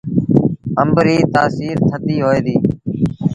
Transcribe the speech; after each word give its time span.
آݩب 0.81 0.95
ريٚ 1.05 1.29
تآسيٚر 1.33 1.77
ٿڌي 1.89 2.17
هوئي 2.23 2.39
ديٚ۔ 2.45 2.61